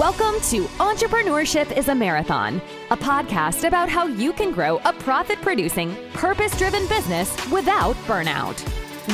[0.00, 5.38] Welcome to Entrepreneurship is a Marathon, a podcast about how you can grow a profit
[5.42, 8.56] producing, purpose driven business without burnout.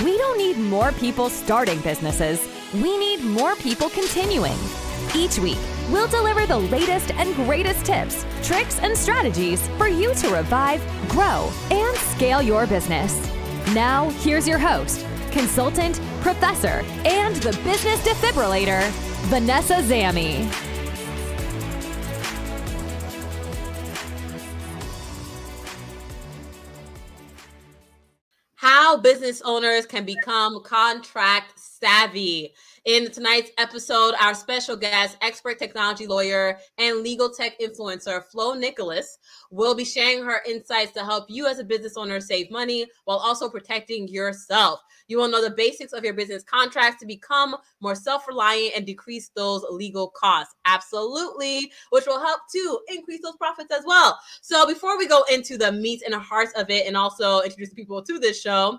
[0.04, 4.56] We don't need more people starting businesses, we need more people continuing.
[5.12, 5.58] Each week,
[5.90, 11.50] we'll deliver the latest and greatest tips, tricks, and strategies for you to revive, grow,
[11.72, 13.12] and scale your business.
[13.74, 18.88] Now, here's your host, consultant, professor, and the business defibrillator,
[19.27, 20.48] Vanessa Zammy.
[28.87, 32.55] How business owners can become contract savvy.
[32.85, 39.19] In tonight's episode, our special guest, expert technology lawyer and legal tech influencer, Flo Nicolas,
[39.51, 43.19] will be sharing her insights to help you as a business owner save money while
[43.19, 44.79] also protecting yourself.
[45.09, 48.87] You will know the basics of your business contracts to become more self reliant and
[48.87, 50.55] decrease those legal costs.
[50.64, 54.19] Absolutely, which will help to increase those profits as well.
[54.42, 57.72] So, before we go into the meat and the hearts of it and also introduce
[57.72, 58.78] people to this show,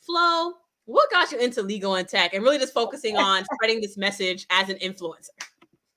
[0.00, 3.96] Flo, what got you into legal and tech and really just focusing on spreading this
[3.96, 5.30] message as an influencer?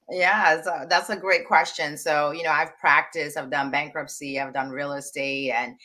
[0.09, 1.97] Yeah, so that's a great question.
[1.97, 5.77] So, you know, I've practiced, I've done bankruptcy, I've done real estate and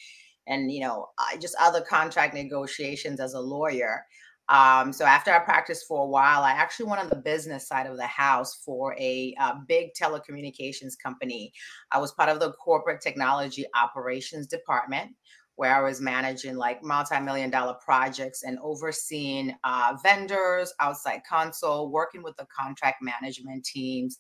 [0.47, 1.09] and you know,
[1.41, 4.05] just other contract negotiations as a lawyer.
[4.49, 7.87] Um, so after I practiced for a while, I actually went on the business side
[7.87, 11.53] of the house for a, a big telecommunications company.
[11.91, 15.11] I was part of the corporate technology operations department
[15.57, 22.23] where I was managing like multi-million dollar projects and overseeing uh, vendors, outside counsel, working
[22.23, 24.19] with the contract management teams,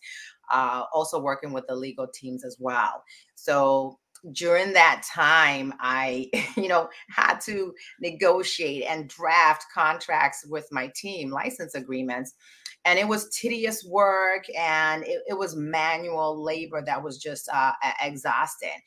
[0.51, 3.05] uh, also working with the legal teams as well.
[3.35, 3.99] So
[4.33, 11.31] during that time, I, you know, had to negotiate and draft contracts with my team,
[11.31, 12.35] license agreements.
[12.85, 17.73] And it was tedious work and it, it was manual labor that was just uh,
[18.01, 18.81] exhausting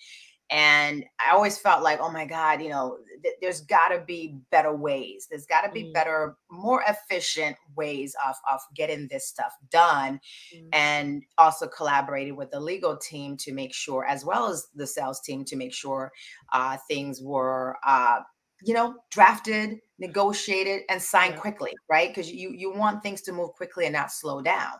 [0.51, 4.37] and i always felt like oh my god you know th- there's got to be
[4.51, 5.93] better ways there's got to be mm.
[5.93, 10.19] better more efficient ways of of getting this stuff done
[10.55, 10.67] mm.
[10.73, 15.19] and also collaborated with the legal team to make sure as well as the sales
[15.21, 16.11] team to make sure
[16.53, 18.19] uh, things were uh,
[18.63, 21.39] you know drafted negotiated and signed yeah.
[21.39, 24.73] quickly right because you you want things to move quickly and not slow down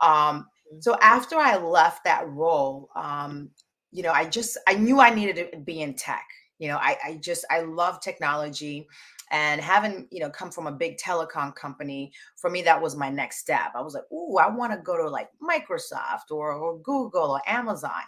[0.00, 0.82] um, mm.
[0.82, 3.50] so after I left that role, um,
[3.92, 6.26] you know, I just I knew I needed to be in tech.
[6.58, 8.86] You know, I, I just I love technology
[9.30, 13.08] and having you know come from a big telecom company for me that was my
[13.08, 13.72] next step.
[13.74, 17.42] I was like oh i want to go to like microsoft or, or google or
[17.46, 18.02] amazon.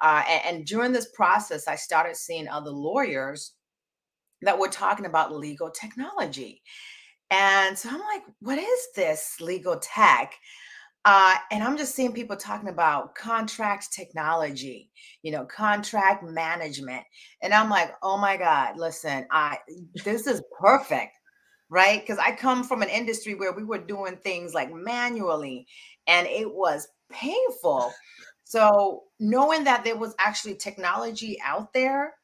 [0.00, 3.54] Uh, and, and, during this process i started seeing other lawyers
[4.42, 6.62] that were talking about legal technology.
[7.30, 10.34] And so i'm like what is this legal tech
[11.04, 14.90] uh, and I'm just seeing people talking about contract technology,
[15.22, 17.04] you know, contract management.
[17.42, 19.58] And I'm like, oh my God, listen, I
[20.04, 21.16] this is perfect,
[21.70, 22.00] right?
[22.00, 25.66] Because I come from an industry where we were doing things like manually
[26.06, 27.92] and it was painful.
[28.44, 32.14] So knowing that there was actually technology out there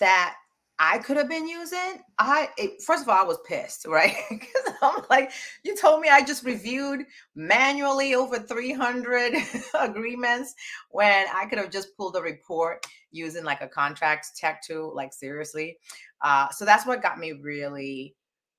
[0.00, 0.36] that
[0.78, 2.02] I could have been using.
[2.18, 4.14] I it, first of all, I was pissed, right?
[4.30, 5.30] Because I'm like,
[5.64, 9.34] you told me I just reviewed manually over 300
[9.80, 10.54] agreements
[10.90, 14.94] when I could have just pulled a report using like a contracts tech tool.
[14.94, 15.78] Like seriously,
[16.22, 18.14] uh, so that's what got me really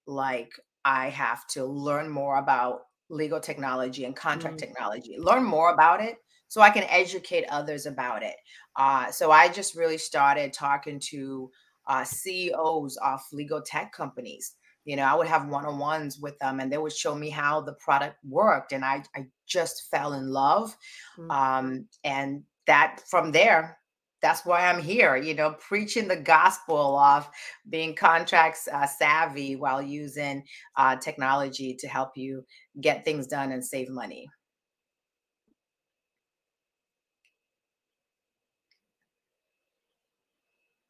[0.07, 0.51] like
[0.85, 4.67] I have to learn more about legal technology and contract mm-hmm.
[4.67, 5.17] technology.
[5.19, 6.17] Learn more about it
[6.47, 8.35] so I can educate others about it.
[8.75, 11.51] Uh, so I just really started talking to
[11.87, 14.53] uh, CEOs of legal tech companies.
[14.85, 17.29] You know, I would have one on ones with them and they would show me
[17.29, 18.71] how the product worked.
[18.71, 20.75] And I, I just fell in love.
[21.19, 21.31] Mm-hmm.
[21.31, 23.77] Um, and that from there,
[24.21, 27.29] that's why I'm here, you know, preaching the gospel of
[27.69, 30.43] being contracts uh, savvy while using
[30.75, 32.43] uh, technology to help you
[32.81, 34.27] get things done and save money.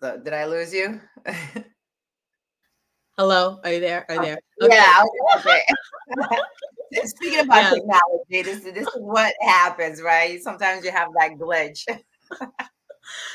[0.07, 1.01] So, did I lose you?
[3.17, 4.05] Hello, are you there?
[4.07, 4.39] Are you oh, there?
[4.63, 4.75] Okay.
[4.75, 5.03] Yeah.
[5.37, 5.61] Okay.
[7.07, 7.69] Speaking about yeah.
[7.71, 10.41] technology, this, this is what happens, right?
[10.41, 11.85] Sometimes you have that glitch.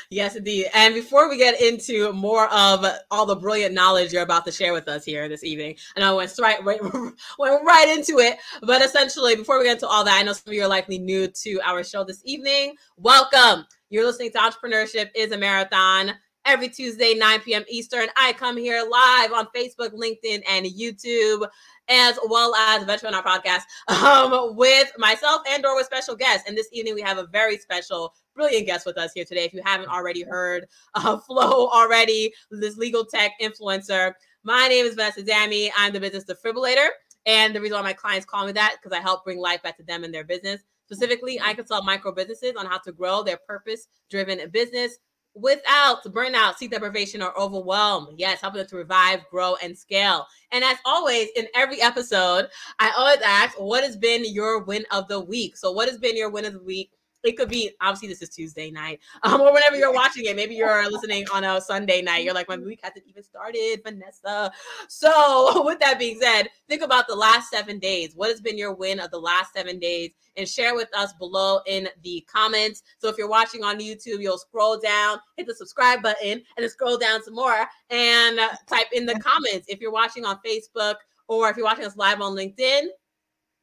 [0.09, 0.65] yes, indeed.
[0.73, 4.73] And before we get into more of all the brilliant knowledge you're about to share
[4.73, 6.81] with us here this evening, and I went right, went,
[7.37, 8.39] went right into it.
[8.63, 10.97] But essentially, before we get into all that, I know some of you are likely
[10.97, 12.77] new to our show this evening.
[12.97, 13.67] Welcome.
[13.91, 16.13] You're listening to Entrepreneurship is a Marathon
[16.45, 17.63] every Tuesday, 9 p.m.
[17.69, 18.07] Eastern.
[18.17, 21.47] I come here live on Facebook, LinkedIn, and YouTube,
[21.87, 26.47] as well as on our podcast um, with myself and or with special guests.
[26.47, 29.45] And this evening we have a very special, brilliant guest with us here today.
[29.45, 34.13] If you haven't already heard uh, Flo already, this legal tech influencer.
[34.43, 35.69] My name is Vanessa Zammy.
[35.77, 36.87] I'm the business defibrillator.
[37.25, 39.77] And the reason why my clients call me that because I help bring life back
[39.77, 40.61] to them and their business.
[40.85, 44.97] Specifically, I consult micro businesses on how to grow their purpose driven business
[45.35, 48.09] without burnout, sleep deprivation, or overwhelm.
[48.17, 50.27] Yes, helping them to revive, grow, and scale.
[50.51, 52.47] And as always, in every episode,
[52.79, 55.57] I always ask, what has been your win of the week?
[55.57, 56.91] So, what has been your win of the week?
[57.23, 60.35] It could be obviously this is Tuesday night, um, or whenever you're watching it.
[60.35, 62.23] Maybe you're listening on a Sunday night.
[62.23, 64.51] You're like, my week hasn't even started, Vanessa.
[64.87, 68.15] So, with that being said, think about the last seven days.
[68.15, 70.11] What has been your win of the last seven days?
[70.35, 72.83] And share with us below in the comments.
[72.97, 76.69] So, if you're watching on YouTube, you'll scroll down, hit the subscribe button, and then
[76.69, 79.67] scroll down some more and uh, type in the comments.
[79.67, 80.95] If you're watching on Facebook
[81.27, 82.87] or if you're watching us live on LinkedIn,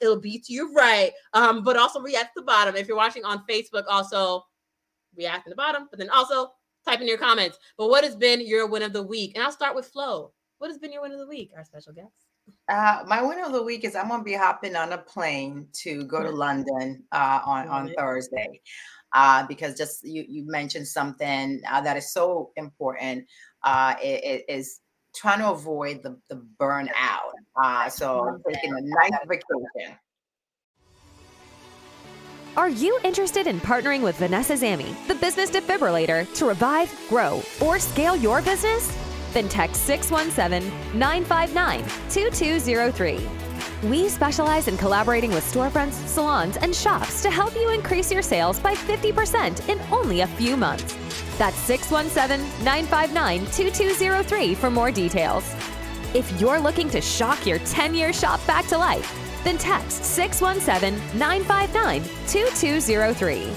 [0.01, 1.13] it'll be to your right.
[1.33, 2.77] Um, but also react to the bottom.
[2.77, 4.45] If you're watching on Facebook, also
[5.17, 6.53] react in the bottom, but then also
[6.87, 7.59] type in your comments.
[7.77, 9.33] But what has been your win of the week?
[9.35, 10.33] And I'll start with Flo.
[10.59, 12.27] What has been your win of the week, our special guest?
[12.69, 15.69] Uh, my win of the week is I'm going to be hopping on a plane
[15.75, 18.61] to go to London uh, on on Thursday,
[19.13, 23.27] uh, because just you you mentioned something uh, that is so important.
[23.63, 24.81] Uh, it, it is
[25.15, 27.33] trying to avoid the, the burnout.
[27.63, 29.97] Uh, so taking a nice vacation.
[32.57, 37.79] Are you interested in partnering with Vanessa Zammy, the business defibrillator, to revive, grow, or
[37.79, 38.97] scale your business?
[39.33, 43.50] Then text 617 959 2203.
[43.83, 48.61] We specialize in collaborating with storefronts, salons, and shops to help you increase your sales
[48.61, 50.95] by 50% in only a few months.
[51.39, 55.55] That's 617 959 2203 for more details.
[56.13, 61.19] If you're looking to shock your 10 year shop back to life, then text 617
[61.19, 63.49] 959 2203.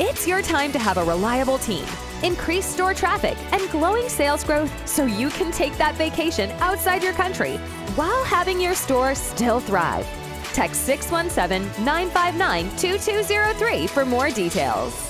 [0.00, 1.84] It's your time to have a reliable team,
[2.24, 7.12] increase store traffic, and glowing sales growth so you can take that vacation outside your
[7.12, 7.60] country
[7.98, 10.06] while having your store still thrive.
[10.52, 15.07] Text 617 959 2203 for more details.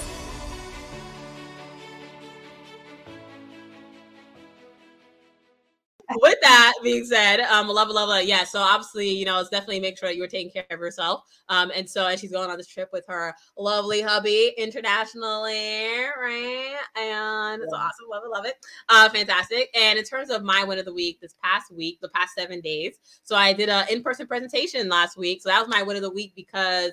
[6.16, 8.44] With that being said, um, love, love, love, yeah.
[8.44, 11.24] So obviously, you know, it's definitely make sure that you were taking care of yourself.
[11.48, 16.76] Um, and so as she's going on this trip with her lovely hubby internationally, right?
[16.96, 18.54] And it's awesome, love it, love it,
[18.88, 19.70] uh, fantastic.
[19.74, 22.60] And in terms of my win of the week, this past week, the past seven
[22.60, 25.42] days, so I did an in-person presentation last week.
[25.42, 26.92] So that was my win of the week because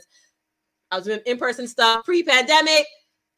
[0.92, 2.86] I was doing in-person stuff pre-pandemic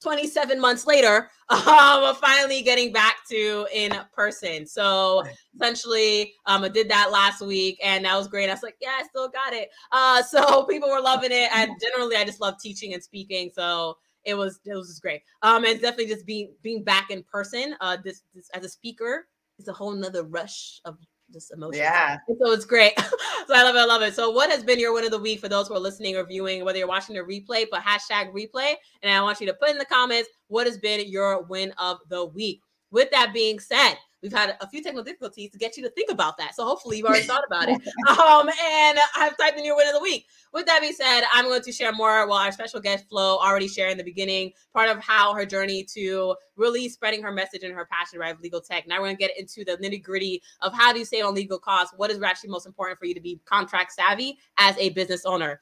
[0.01, 4.65] 27 months later, um, finally getting back to in person.
[4.65, 5.23] So
[5.55, 8.49] essentially, um, I did that last week and that was great.
[8.49, 9.69] I was like, yeah, I still got it.
[9.91, 11.49] Uh, so people were loving it.
[11.53, 13.49] And generally, I just love teaching and speaking.
[13.53, 15.21] So it was it was just great.
[15.41, 17.75] Um, and definitely just being being back in person.
[17.81, 19.27] Uh, this, this as a speaker
[19.57, 20.97] is a whole nother rush of
[21.31, 21.81] just emotion.
[21.81, 22.17] Yeah.
[22.27, 22.93] so it's great.
[22.99, 23.79] so I love it.
[23.79, 24.13] I love it.
[24.13, 26.25] So what has been your win of the week for those who are listening or
[26.25, 28.75] viewing, whether you're watching the replay, but hashtag replay.
[29.01, 31.97] And I want you to put in the comments what has been your win of
[32.09, 32.61] the week.
[32.91, 36.09] With that being said, We've had a few technical difficulties to get you to think
[36.11, 36.55] about that.
[36.55, 37.81] So hopefully you've already thought about it.
[38.07, 40.27] Um, and I've typed in your win of the week.
[40.53, 42.27] With that being said, I'm going to share more.
[42.27, 45.83] Well, our special guest Flo already shared in the beginning part of how her journey
[45.95, 48.87] to really spreading her message and her passion around legal tech.
[48.87, 51.35] Now we're going to get into the nitty gritty of how do you save on
[51.35, 51.93] legal costs?
[51.97, 55.61] What is actually most important for you to be contract savvy as a business owner?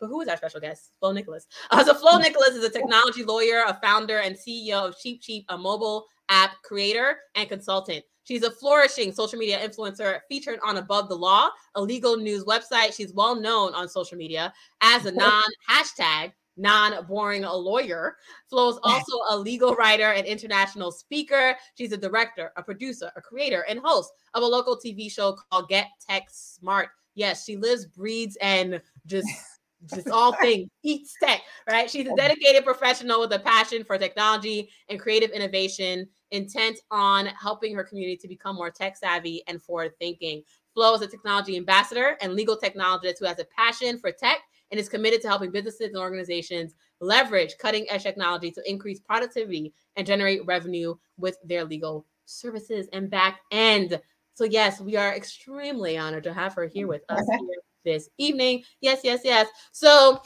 [0.00, 0.92] But who is our special guest?
[0.98, 1.46] Flo Nicolas.
[1.70, 5.58] Uh, so Flo Nicolas is a technology lawyer, a founder and CEO of CheapCheep, a
[5.58, 8.04] mobile app creator and consultant.
[8.24, 12.94] She's a flourishing social media influencer featured on Above the Law, a legal news website.
[12.94, 18.16] She's well known on social media as a non hashtag non boring a lawyer.
[18.48, 21.56] Flo is also a legal writer and international speaker.
[21.76, 25.68] She's a director, a producer, a creator, and host of a local TV show called
[25.68, 26.90] Get Tech Smart.
[27.14, 29.28] Yes, she lives, breeds, and just
[29.94, 31.90] just all things eats tech, right?
[31.90, 37.26] She's a oh dedicated professional with a passion for technology and creative innovation intent on
[37.26, 40.42] helping her community to become more tech savvy and forward thinking.
[40.74, 44.38] Flo is a technology ambassador and legal technologist who has a passion for tech
[44.70, 49.72] and is committed to helping businesses and organizations leverage cutting edge technology to increase productivity
[49.96, 54.00] and generate revenue with their legal services and back end.
[54.34, 56.90] So, yes, we are extremely honored to have her here mm-hmm.
[56.90, 57.48] with us here
[57.84, 58.62] this evening.
[58.80, 59.48] Yes, yes, yes.
[59.72, 60.22] So,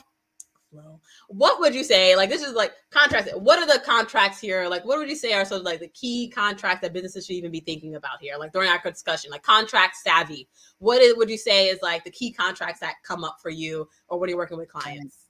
[0.74, 1.00] Flo.
[1.28, 2.16] What would you say?
[2.16, 3.30] Like this is like contracts.
[3.34, 4.68] What are the contracts here?
[4.68, 7.36] Like what would you say are sort of like the key contracts that businesses should
[7.36, 8.34] even be thinking about here?
[8.38, 10.48] Like during our discussion, like contract savvy.
[10.78, 13.88] What is, would you say is like the key contracts that come up for you,
[14.08, 15.23] or when you're working with clients?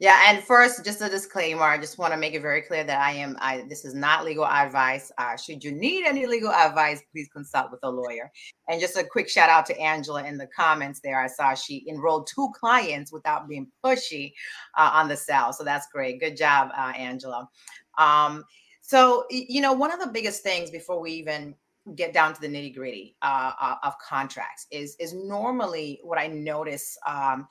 [0.00, 1.62] Yeah, and first, just a disclaimer.
[1.62, 3.36] I just want to make it very clear that I am.
[3.40, 5.12] I this is not legal advice.
[5.18, 8.30] Uh, should you need any legal advice, please consult with a lawyer.
[8.68, 11.20] And just a quick shout out to Angela in the comments there.
[11.20, 14.32] I saw she enrolled two clients without being pushy
[14.76, 16.18] uh, on the sale, so that's great.
[16.18, 17.48] Good job, uh, Angela.
[17.96, 18.44] Um,
[18.80, 21.54] so you know, one of the biggest things before we even
[21.94, 26.26] get down to the nitty gritty uh, uh, of contracts is is normally what I
[26.26, 27.46] notice um,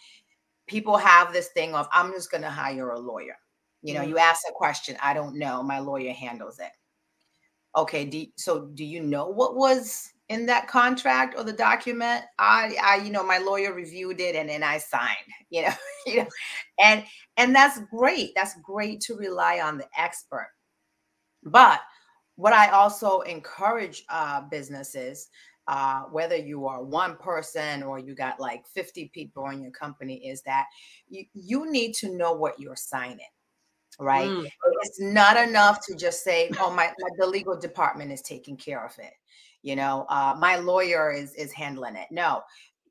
[0.68, 3.36] people have this thing of i'm just going to hire a lawyer.
[3.82, 4.12] You know mm-hmm.
[4.12, 6.72] you ask a question i don't know my lawyer handles it.
[7.76, 12.24] Okay do, so do you know what was in that contract or the document?
[12.40, 15.18] I i you know my lawyer reviewed it and then i signed
[15.50, 15.74] you know
[16.06, 16.28] you know
[16.80, 17.04] and
[17.38, 20.50] and that's great that's great to rely on the expert.
[21.44, 21.82] But
[22.36, 25.30] what i also encourage uh, businesses
[25.68, 30.16] uh, whether you are one person or you got like 50 people in your company,
[30.28, 30.66] is that
[31.10, 33.20] you, you need to know what you're signing.
[34.00, 34.30] Right.
[34.30, 34.50] Mm.
[34.82, 38.84] It's not enough to just say, oh, my, my, the legal department is taking care
[38.84, 39.14] of it.
[39.62, 42.08] You know, uh, my lawyer is is handling it.
[42.12, 42.42] No,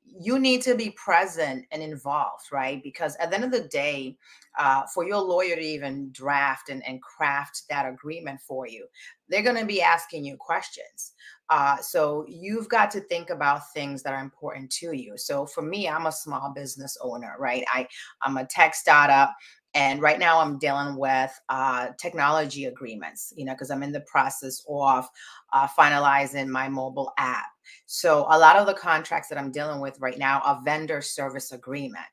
[0.05, 2.81] you need to be present and involved, right?
[2.83, 4.17] Because at the end of the day,
[4.57, 8.85] uh, for your lawyer to even draft and, and craft that agreement for you,
[9.29, 11.13] they're going to be asking you questions.
[11.49, 15.17] Uh, so you've got to think about things that are important to you.
[15.17, 17.63] So for me, I'm a small business owner, right?
[17.73, 17.87] I,
[18.21, 19.33] I'm a tech startup.
[19.75, 24.01] And right now, I'm dealing with uh, technology agreements, you know, because I'm in the
[24.01, 25.07] process of
[25.51, 27.47] uh, finalizing my mobile app.
[27.87, 31.53] So a lot of the contracts that I'm dealing with right now are vendor service
[31.53, 32.05] agreement,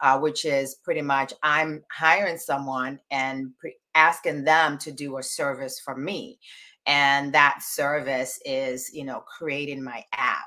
[0.00, 5.22] uh, which is pretty much I'm hiring someone and pre- asking them to do a
[5.22, 6.38] service for me,
[6.86, 10.44] and that service is, you know, creating my app.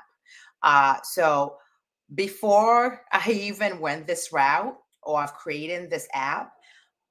[0.62, 1.56] Uh, so
[2.14, 6.52] before I even went this route or of creating this app,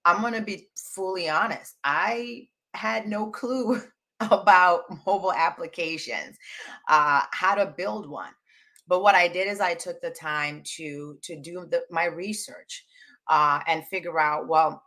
[0.05, 1.75] I'm going to be fully honest.
[1.83, 3.81] I had no clue
[4.19, 6.37] about mobile applications,
[6.87, 8.31] uh, how to build one.
[8.91, 12.85] But what I did is I took the time to to do the, my research
[13.29, 14.83] uh, and figure out well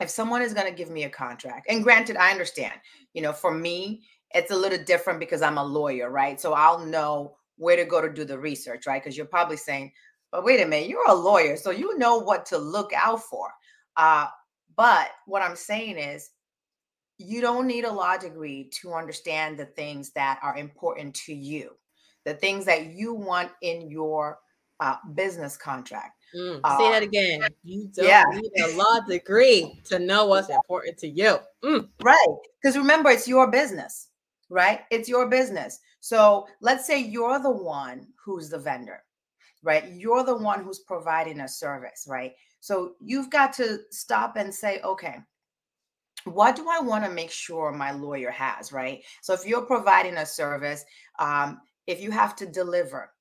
[0.00, 1.64] if someone is going to give me a contract.
[1.70, 2.74] And granted, I understand.
[3.14, 4.02] You know, for me,
[4.34, 6.38] it's a little different because I'm a lawyer, right?
[6.38, 9.02] So I'll know where to go to do the research, right?
[9.02, 9.92] Because you're probably saying,
[10.30, 13.48] but wait a minute, you're a lawyer, so you know what to look out for.
[13.96, 14.26] Uh,
[14.76, 16.28] but what I'm saying is,
[17.16, 21.70] you don't need a law degree to understand the things that are important to you,
[22.24, 24.38] the things that you want in your
[24.80, 26.18] uh, business contract.
[26.34, 27.42] Mm, uh, say that again.
[27.62, 28.24] You don't yeah.
[28.32, 31.38] need a law degree to know what's important to you.
[31.62, 31.88] Mm.
[32.02, 32.36] Right.
[32.60, 34.08] Because remember, it's your business,
[34.48, 34.80] right?
[34.90, 35.78] It's your business.
[36.00, 39.02] So let's say you're the one who's the vendor,
[39.62, 39.92] right?
[39.92, 42.32] You're the one who's providing a service, right?
[42.60, 45.16] So you've got to stop and say, okay,
[46.24, 49.02] what do I want to make sure my lawyer has, right?
[49.22, 50.84] So if you're providing a service,
[51.18, 53.12] um, if you have to deliver,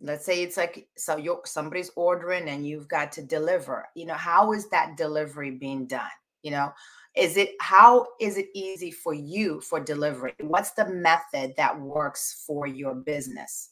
[0.00, 4.14] let's say it's like so you somebody's ordering and you've got to deliver, you know,
[4.14, 6.10] how is that delivery being done?
[6.42, 6.72] You know,
[7.16, 10.34] is it how is it easy for you for delivery?
[10.40, 13.70] What's the method that works for your business?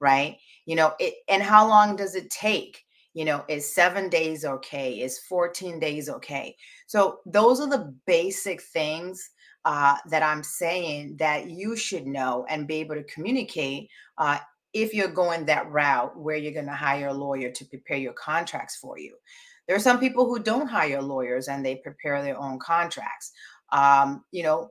[0.00, 0.38] Right?
[0.66, 2.82] You know, it and how long does it take?
[3.16, 6.54] you know is seven days okay is 14 days okay
[6.86, 9.30] so those are the basic things
[9.66, 14.38] uh, that i'm saying that you should know and be able to communicate uh,
[14.72, 18.12] if you're going that route where you're going to hire a lawyer to prepare your
[18.12, 19.14] contracts for you.
[19.66, 23.32] There are some people who don't hire lawyers and they prepare their own contracts
[23.72, 24.70] um, you know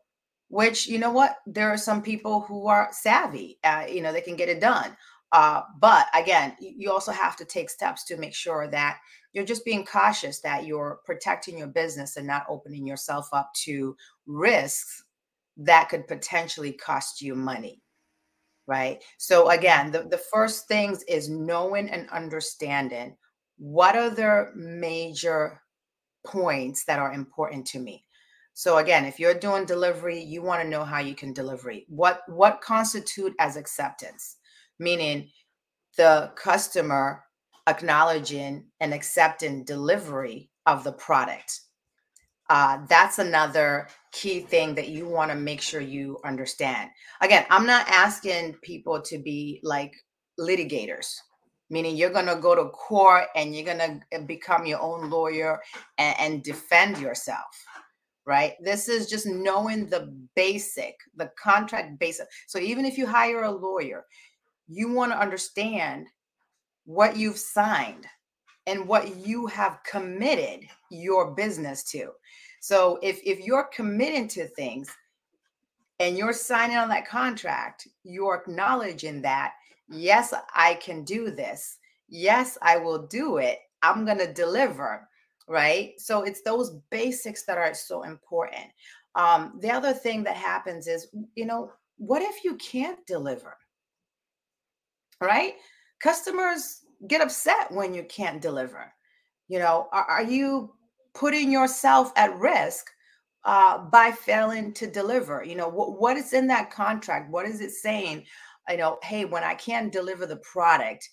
[0.49, 1.37] which you know what?
[1.47, 4.95] There are some people who are savvy uh, you know they can get it done
[5.35, 8.99] uh, but again, you also have to take steps to make sure that
[9.33, 13.97] you're just being cautious that you're protecting your business and not opening yourself up to
[14.25, 15.03] risks
[15.57, 17.81] that could potentially cost you money.
[18.65, 19.03] Right.
[19.17, 23.17] So, again, the, the first things is knowing and understanding
[23.57, 25.61] what are the major
[26.25, 28.05] points that are important to me.
[28.53, 31.73] So again, if you're doing delivery, you want to know how you can deliver.
[31.89, 34.37] What what constitute as acceptance?
[34.79, 35.29] Meaning
[35.97, 37.23] the customer
[37.67, 41.61] acknowledging and accepting delivery of the product.
[42.49, 46.89] Uh, that's another key thing that you want to make sure you understand.
[47.21, 49.95] Again, I'm not asking people to be like
[50.39, 51.15] litigators,
[51.71, 55.59] meaning you're going to go to court and you're going to become your own lawyer
[55.97, 57.65] and, and, defend yourself
[58.27, 63.43] right this is just knowing the basic the contract basic so even if you hire
[63.43, 64.03] a lawyer
[64.67, 66.07] you want to understand
[66.85, 68.05] what you've signed
[68.67, 72.11] and what you have committed your business to
[72.61, 74.95] so if if you're committing to things
[75.99, 79.53] and you're signing on that contract you're acknowledging that
[79.89, 81.77] yes, I can do this.
[82.07, 83.59] Yes, I will do it.
[83.81, 85.07] I'm going to deliver.
[85.47, 85.93] Right.
[85.99, 88.65] So it's those basics that are so important.
[89.13, 93.55] Um, the other thing that happens is, you know, what if you can't deliver?
[95.21, 95.53] Right?
[95.99, 98.91] Customers get upset when you can't deliver.
[99.47, 100.73] You know, are, are you
[101.13, 102.89] putting yourself at risk
[103.43, 105.43] uh, by failing to deliver?
[105.43, 107.31] You know, what, what is in that contract?
[107.31, 108.25] What is it saying
[108.69, 111.09] you know, hey, when I can't deliver the product,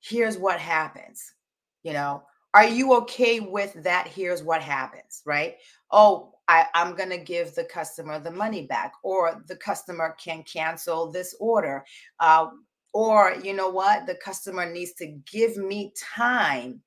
[0.00, 1.34] here's what happens.
[1.82, 2.22] You know,
[2.54, 4.06] are you okay with that?
[4.06, 5.56] Here's what happens, right?
[5.90, 10.42] Oh, I, I'm going to give the customer the money back, or the customer can
[10.42, 11.84] cancel this order.
[12.18, 12.48] Uh,
[12.92, 14.06] or, you know what?
[14.06, 16.82] The customer needs to give me time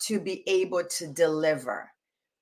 [0.00, 1.90] to be able to deliver,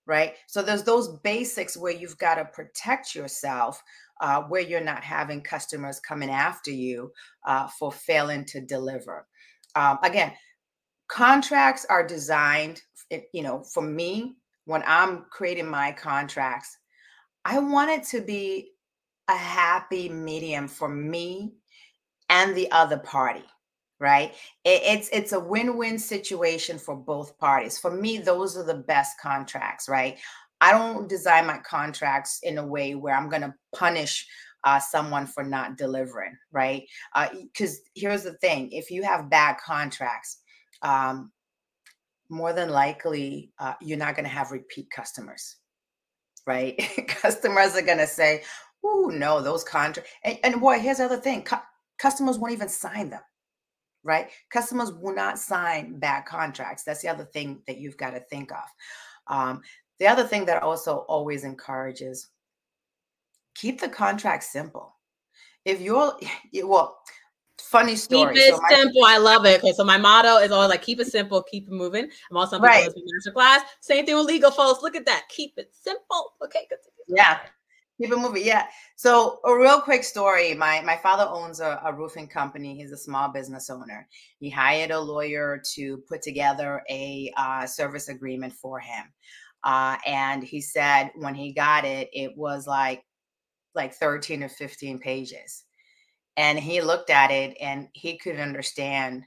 [0.06, 0.34] right?
[0.46, 3.82] So there's those basics where you've got to protect yourself
[4.20, 7.12] uh, where you're not having customers coming after you
[7.46, 9.26] uh, for failing to deliver.
[9.74, 10.32] Um, again,
[11.08, 12.82] contracts are designed,
[13.32, 16.76] you know, for me, when I'm creating my contracts,
[17.44, 18.72] I want it to be
[19.28, 21.54] a happy medium for me
[22.28, 23.44] and the other party
[23.98, 28.74] right it, it's it's a win-win situation for both parties for me those are the
[28.74, 30.18] best contracts right
[30.60, 34.26] I don't design my contracts in a way where I'm going to punish
[34.64, 36.84] uh, someone for not delivering, right?
[37.14, 40.38] Because uh, here's the thing if you have bad contracts,
[40.82, 41.30] um,
[42.28, 45.56] more than likely, uh, you're not going to have repeat customers,
[46.46, 46.76] right?
[47.08, 48.42] customers are going to say,
[48.84, 50.10] oh, no, those contracts.
[50.24, 51.56] And, and boy, here's the other thing cu-
[51.98, 53.22] customers won't even sign them
[54.06, 54.30] right?
[54.50, 56.84] Customers will not sign bad contracts.
[56.84, 58.64] That's the other thing that you've got to think of.
[59.26, 59.60] Um,
[59.98, 62.28] the other thing that also always encourages
[63.54, 64.94] keep the contract simple.
[65.64, 66.16] If you're,
[66.62, 66.98] well,
[67.58, 68.34] funny story.
[68.34, 69.04] Keep it so my, simple.
[69.04, 69.58] I love it.
[69.58, 72.08] Okay, so my motto is always like keep it simple, keep it moving.
[72.30, 72.88] I'm also right.
[73.14, 73.62] master class.
[73.80, 74.82] Same thing with legal folks.
[74.82, 75.24] Look at that.
[75.28, 76.34] Keep it simple.
[76.44, 76.78] Okay, good.
[77.08, 77.40] Yeah.
[77.98, 78.44] Keep it moving.
[78.44, 78.66] Yeah.
[78.96, 80.52] So a real quick story.
[80.54, 82.76] My my father owns a, a roofing company.
[82.76, 84.06] He's a small business owner.
[84.38, 89.04] He hired a lawyer to put together a uh, service agreement for him.
[89.64, 93.02] Uh, and he said when he got it, it was like
[93.74, 95.64] like 13 or 15 pages.
[96.36, 99.24] And he looked at it and he couldn't understand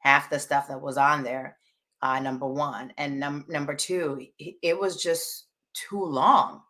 [0.00, 1.56] half the stuff that was on there.
[2.00, 6.62] Uh, number one, and num- number two, it was just too long.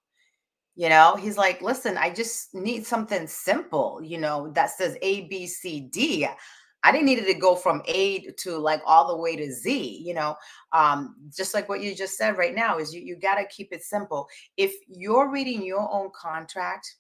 [0.79, 5.23] You know, he's like, listen, I just need something simple, you know, that says A,
[5.23, 6.25] B, C, D.
[6.85, 10.01] I didn't need it to go from A to like all the way to Z,
[10.07, 10.37] you know.
[10.73, 13.73] Um, just like what you just said right now is you, you got to keep
[13.73, 14.29] it simple.
[14.57, 16.95] If you're reading your own contract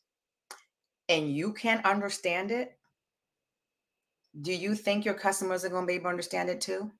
[1.08, 2.76] and you can't understand it,
[4.42, 6.90] do you think your customers are going to be able to understand it too?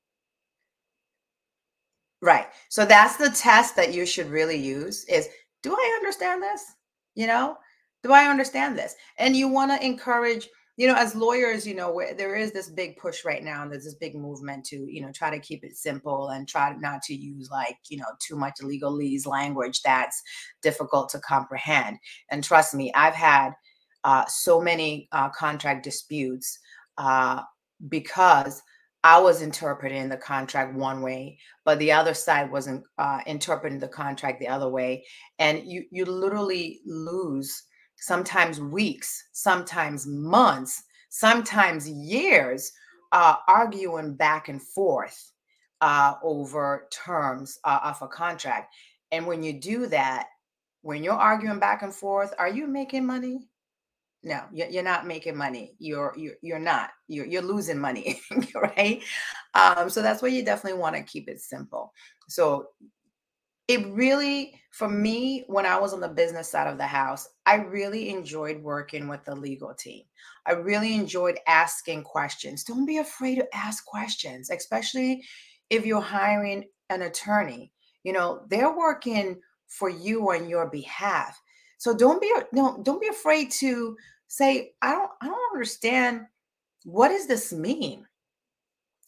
[2.21, 2.47] Right.
[2.69, 5.27] So that's the test that you should really use is
[5.63, 6.63] do I understand this?
[7.15, 7.57] You know,
[8.03, 8.95] do I understand this?
[9.17, 10.47] And you want to encourage
[10.79, 13.69] you know as lawyers you know where there is this big push right now and
[13.69, 17.01] there's this big movement to you know try to keep it simple and try not
[17.01, 20.23] to use like you know too much legalese language that's
[20.61, 21.97] difficult to comprehend
[22.31, 23.51] and trust me i've had
[24.05, 26.59] uh, so many uh, contract disputes
[26.97, 27.41] uh,
[27.89, 28.61] because
[29.03, 33.87] I was interpreting the contract one way, but the other side wasn't uh, interpreting the
[33.87, 35.05] contract the other way,
[35.39, 37.63] and you you literally lose
[37.97, 42.71] sometimes weeks, sometimes months, sometimes years,
[43.11, 45.31] uh, arguing back and forth
[45.81, 48.73] uh, over terms uh, of a contract.
[49.11, 50.27] And when you do that,
[50.81, 53.48] when you're arguing back and forth, are you making money?
[54.21, 55.75] No, you're not making money.
[55.79, 56.89] You're you're you're not.
[57.07, 58.19] You're you're losing money,
[58.55, 59.01] right?
[59.53, 61.93] Um, so that's why you definitely want to keep it simple.
[62.27, 62.67] So
[63.69, 67.55] it really for me when i was on the business side of the house i
[67.55, 70.01] really enjoyed working with the legal team
[70.47, 75.23] i really enjoyed asking questions don't be afraid to ask questions especially
[75.69, 77.71] if you're hiring an attorney
[78.03, 81.39] you know they're working for you on your behalf
[81.79, 86.21] so don't be no don't be afraid to say i don't i don't understand
[86.83, 88.05] what does this mean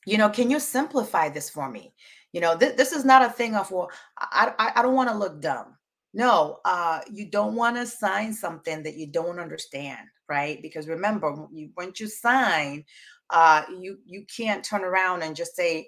[0.06, 1.94] you know, can you simplify this for me?
[2.34, 5.10] You know, th- this is not a thing of, well, I, I, I don't want
[5.10, 5.78] to look dumb.
[6.14, 10.62] No, uh, you don't want to sign something that you don't understand, right?
[10.62, 12.84] Because remember, you, once you sign,
[13.30, 15.88] uh, you you can't turn around and just say,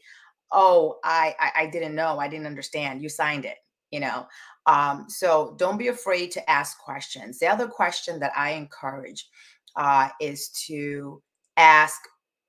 [0.50, 3.58] "Oh, I, I I didn't know, I didn't understand." You signed it,
[3.94, 4.28] you know.
[4.66, 7.40] Um, so don't be afraid to ask questions.
[7.40, 9.28] The other question that I encourage
[9.76, 11.22] uh, is to
[11.58, 12.02] ask,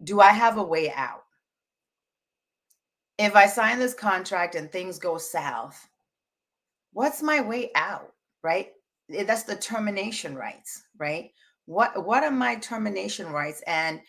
[0.02, 1.24] "Do I have a way out?"
[3.18, 5.88] if I sign this contract and things go south,
[6.92, 8.12] what's my way out?
[8.42, 8.70] Right?
[9.12, 11.30] Eh, that's the termination rights, right?
[11.66, 13.62] What what are my termination rights?
[13.66, 14.00] And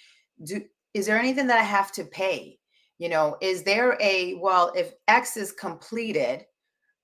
[0.44, 0.62] do
[0.94, 2.58] is there anything that I have to pay?
[2.98, 6.46] You know, is there a well, if X is completed,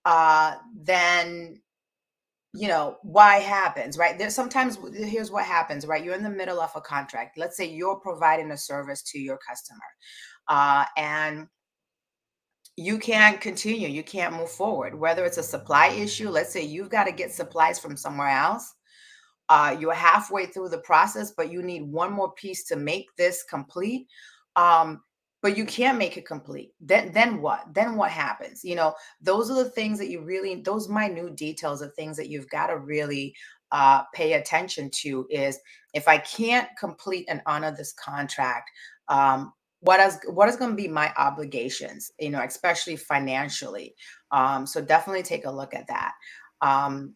[0.05, 1.61] uh, then
[2.53, 4.17] you know why happens right?
[4.17, 6.03] There's sometimes here's what happens right?
[6.03, 7.37] You're in the middle of a contract.
[7.37, 9.79] Let's say you're providing a service to your customer
[10.47, 11.47] uh, and
[12.77, 14.95] you can't continue you can't move forward.
[14.95, 18.73] Whether it's a supply issue let's say you've got to get supplies from somewhere else
[19.51, 23.43] uh, you're halfway through the process but you need one more piece to make this
[23.43, 24.07] complete
[24.55, 25.01] um,
[25.41, 26.73] but you can't make it complete.
[26.79, 27.73] Then then what?
[27.73, 28.63] Then what happens?
[28.63, 32.29] You know those are the things that you really those minute details of things that
[32.29, 33.35] you've got to really
[33.71, 35.57] uh, pay attention to is
[35.93, 38.69] if i can't complete and honor this contract
[39.07, 43.95] um, what is what is going to be my obligations you know especially financially?
[44.31, 46.13] Um, so definitely take a look at that.
[46.61, 47.15] Um,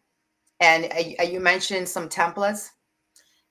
[0.60, 2.70] and uh, you mentioned some templates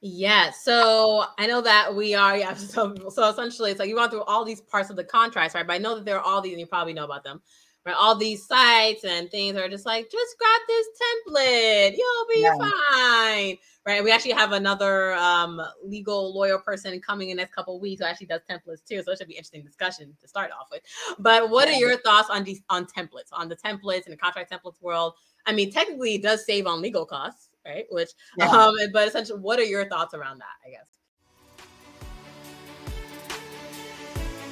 [0.08, 2.54] yeah, so I know that we are, yeah.
[2.56, 5.66] So, so essentially, it's like you went through all these parts of the contracts, right?
[5.66, 7.42] But I know that there are all these, and you probably know about them,
[7.88, 7.96] right?
[7.98, 12.56] All these sites and things are just like, just grab this template, you'll be yeah.
[12.56, 14.04] fine, right?
[14.04, 18.06] We actually have another um, legal lawyer person coming in the next couple weeks who
[18.06, 20.82] actually does templates too, so it should be interesting discussion to start off with.
[21.18, 21.78] But what yeah.
[21.78, 25.14] are your thoughts on these on templates, on the templates and the contract templates world?
[25.48, 27.86] I mean, technically, it does save on legal costs, right?
[27.90, 28.50] Which, yeah.
[28.50, 30.56] um, but essentially, what are your thoughts around that?
[30.66, 30.86] I guess.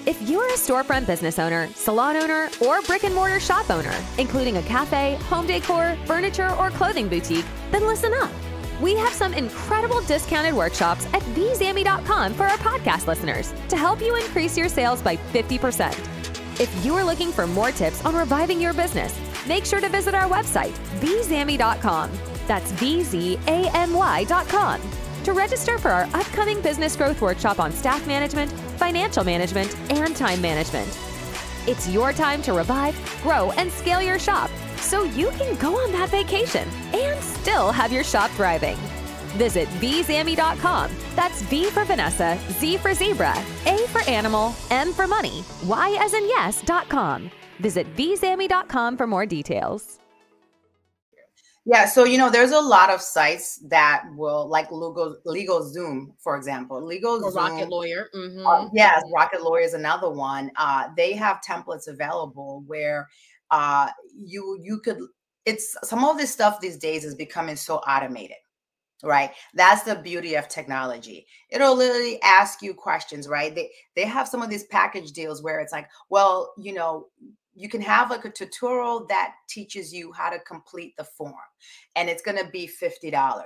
[0.06, 4.58] If you're a storefront business owner, salon owner, or brick and mortar shop owner, including
[4.58, 8.30] a cafe, home decor, furniture, or clothing boutique, then listen up.
[8.82, 14.18] We have some incredible discounted workshops at vzammy.com for our podcast listeners to help you
[14.18, 15.92] increase your sales by 50%.
[16.60, 20.14] If you are looking for more tips on reviving your business, make sure to visit
[20.14, 22.12] our website, vzammy.com.
[22.48, 24.82] That's V-Z-A-M-Y.com
[25.24, 30.42] to register for our upcoming business growth workshop on staff management, financial management, and time
[30.42, 30.88] management.
[31.66, 35.92] It's your time to revive, grow, and scale your shop so you can go on
[35.94, 38.76] that vacation and still have your shop thriving.
[39.38, 40.92] Visit vzammy.com.
[41.16, 43.34] That's V for Vanessa, Z for zebra,
[43.66, 47.32] A for animal, M for money, Y as in yes.com.
[47.60, 50.03] Visit vzammy.com for more details.
[51.66, 56.36] Yeah, so you know, there's a lot of sites that will like legal LegalZoom, for
[56.36, 56.82] example.
[56.82, 58.10] LegalZoom, Rocket Lawyer.
[58.14, 58.46] Mm-hmm.
[58.46, 60.52] Uh, yes, Rocket Lawyer is another one.
[60.58, 63.08] Uh, they have templates available where
[63.52, 64.98] uh, you you could.
[65.46, 68.38] It's some of this stuff these days is becoming so automated
[69.04, 74.30] right that's the beauty of technology it'll literally ask you questions right they they have
[74.30, 77.08] some of these package deals where it's like well you know
[77.56, 81.34] you can have like a tutorial that teaches you how to complete the form
[81.96, 83.44] and it's going to be $50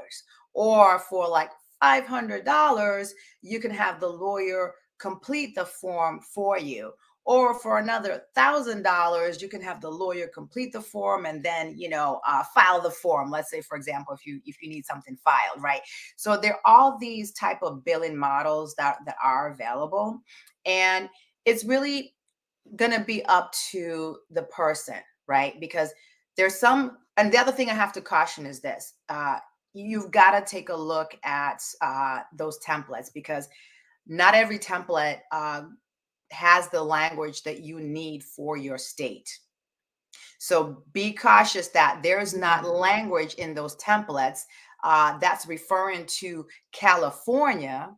[0.54, 1.52] or for like
[1.84, 3.10] $500
[3.42, 6.94] you can have the lawyer complete the form for you.
[7.26, 11.78] Or for another thousand dollars you can have the lawyer complete the form and then
[11.78, 13.30] you know uh, file the form.
[13.30, 15.82] Let's say for example if you if you need something filed right?
[16.16, 20.22] So there are all these type of billing models that that are available
[20.66, 21.10] and
[21.44, 22.14] it's really
[22.76, 25.60] going to be up to the person, right?
[25.60, 25.92] Because
[26.36, 29.40] there's some, and the other thing I have to caution is this uh,
[29.74, 33.48] you've got to take a look at uh, those templates because
[34.08, 35.64] not every template uh,
[36.32, 39.30] has the language that you need for your state.
[40.40, 44.42] So be cautious that there's not language in those templates
[44.84, 47.90] uh, that's referring to California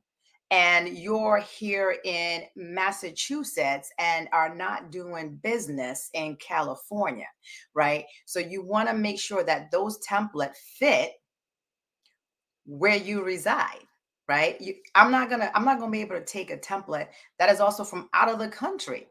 [0.51, 7.27] and you're here in Massachusetts and are not doing business in California,
[7.75, 8.05] right?
[8.25, 11.11] So you want to make sure that those templates fit
[12.65, 13.83] where you reside,
[14.27, 14.59] right?
[14.59, 17.07] You, I'm not gonna I'm not gonna be able to take a template
[17.37, 19.07] that is also from out of the country,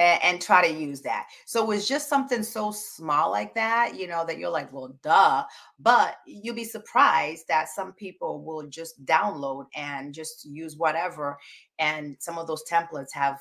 [0.00, 1.26] and, and, try to use that.
[1.44, 5.44] So it's just something so small like that, you know, that you're like, well, duh.
[5.78, 11.38] But you'll be surprised that some people will just download and just use whatever.
[11.78, 13.40] And some of those templates have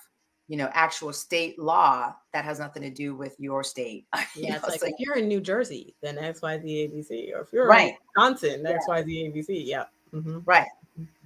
[0.50, 4.68] you know actual state law that has nothing to do with your state yeah it's
[4.68, 7.98] like so, if you're in new jersey then xyz abc or if you're right in
[8.16, 8.80] wisconsin yeah.
[8.90, 10.40] xyz abc yeah mm-hmm.
[10.46, 10.68] right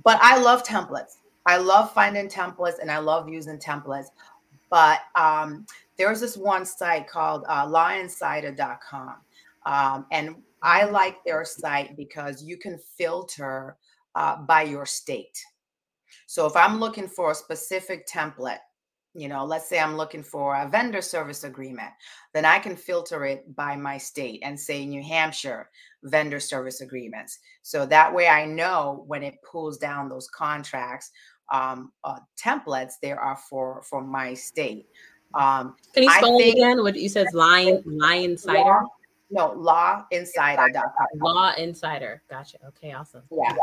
[0.03, 4.07] but i love templates i love finding templates and i love using templates
[4.73, 5.67] but um,
[5.99, 9.15] there's this one site called uh, lawinsider.com
[9.67, 13.77] um, and i like their site because you can filter
[14.15, 15.39] uh, by your state
[16.25, 18.57] so if i'm looking for a specific template
[19.15, 21.91] you know, let's say I'm looking for a vendor service agreement,
[22.33, 25.69] then I can filter it by my state and say New Hampshire
[26.03, 27.37] vendor service agreements.
[27.61, 31.11] So that way I know when it pulls down those contracts
[31.51, 34.87] um, uh, templates, there are for for my state.
[35.33, 36.83] Um, can you spell it again?
[36.83, 38.81] What you said, Lion Lion Insider?
[39.31, 41.07] No law, no, lawinsider.com.
[41.15, 42.21] Law Insider.
[42.29, 42.57] Gotcha.
[42.67, 43.23] Okay, awesome.
[43.31, 43.55] Yeah.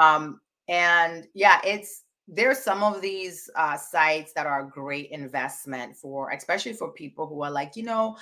[0.00, 5.96] Um, and yeah, it's there's some of these uh, sites that are a great investment
[5.96, 8.16] for, especially for people who are like, you know,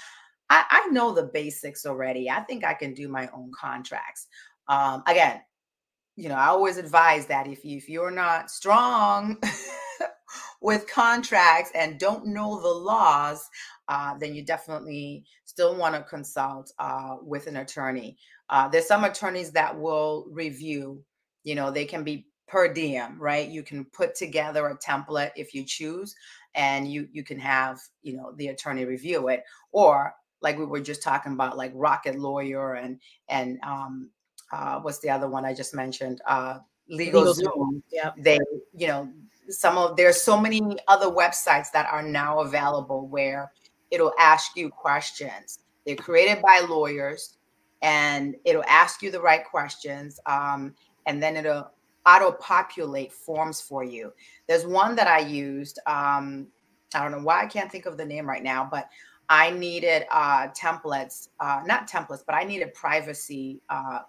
[0.48, 2.30] I, I know the basics already.
[2.30, 4.28] I think I can do my own contracts.
[4.66, 5.42] Um, again,
[6.18, 9.36] you know, I always advise that if you if you're not strong
[10.60, 13.48] with contracts and don't know the laws,
[13.86, 18.16] uh, then you definitely still want to consult uh, with an attorney.
[18.50, 21.04] Uh, there's some attorneys that will review.
[21.44, 23.48] You know, they can be per diem, right?
[23.48, 26.16] You can put together a template if you choose,
[26.56, 30.80] and you you can have you know the attorney review it, or like we were
[30.80, 34.10] just talking about, like Rocket Lawyer and and um,
[34.52, 36.20] uh, what's the other one I just mentioned?
[36.26, 36.58] Uh,
[36.88, 37.82] Legal, LegalZoom.
[37.92, 38.38] Yeah, they
[38.74, 39.10] you know
[39.50, 43.52] some of there's so many other websites that are now available where
[43.90, 45.60] it'll ask you questions.
[45.86, 47.36] They're created by lawyers,
[47.82, 50.18] and it'll ask you the right questions.
[50.26, 50.74] Um,
[51.06, 51.70] and then it'll
[52.06, 54.12] auto populate forms for you.
[54.46, 55.78] There's one that I used.
[55.86, 56.48] Um,
[56.94, 58.88] I don't know why I can't think of the name right now, but
[59.28, 64.00] I needed uh, templates, uh, not templates, but I needed privacy uh,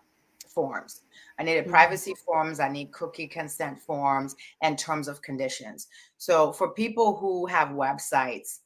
[0.53, 1.01] forms.
[1.39, 1.71] I needed mm-hmm.
[1.71, 2.59] privacy forms.
[2.59, 5.87] I need cookie consent forms and terms of conditions.
[6.17, 8.59] So for people who have websites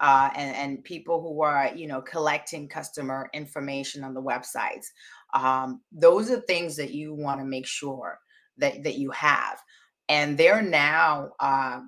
[0.00, 4.86] uh, and, and people who are, you know, collecting customer information on the websites,
[5.34, 8.18] um, those are things that you want to make sure
[8.58, 9.62] that, that you have.
[10.08, 11.80] And they're now uh,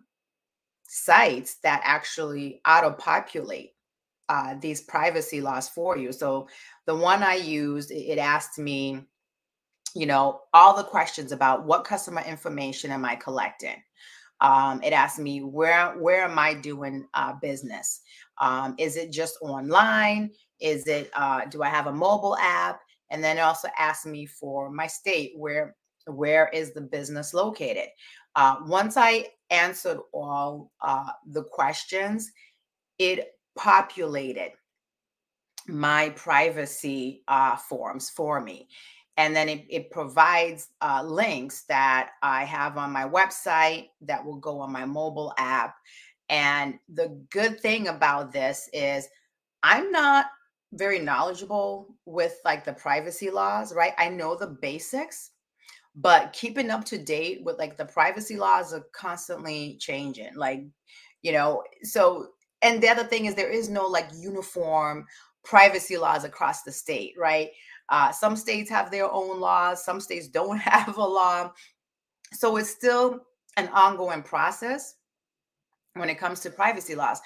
[0.85, 3.71] sites that actually auto populate
[4.29, 6.13] uh, these privacy laws for you.
[6.13, 6.49] So
[6.87, 9.03] the one I used, it asked me,
[9.95, 13.83] you know, all the questions about what customer information am I collecting.
[14.41, 18.01] Um, it asked me where where am I doing uh, business?
[18.39, 20.31] Um, is it just online?
[20.61, 22.81] Is it uh, do I have a mobile app?
[23.11, 25.77] And then it also asked me for my state where
[26.07, 27.89] where is the business located?
[28.35, 32.33] Uh, once I answered all uh, the questions,
[32.99, 34.53] it populated
[35.69, 38.69] my privacy uh, forms for me.
[39.17, 44.37] And then it, it provides uh, links that I have on my website that will
[44.37, 45.75] go on my mobile app.
[46.29, 49.09] And the good thing about this is
[49.63, 50.27] I'm not
[50.73, 53.93] very knowledgeable with like the privacy laws, right?
[53.99, 55.33] I know the basics,
[55.95, 60.65] but keeping up to date with like the privacy laws are constantly changing like
[61.23, 62.29] you know so
[62.63, 65.07] and the other thing is there is no like uniform
[65.45, 67.51] privacy laws across the state right
[67.93, 71.53] uh, some states have their own laws some states don't have a law
[72.33, 73.21] so it's still
[73.57, 74.97] an ongoing process
[75.95, 77.21] when it comes to privacy laws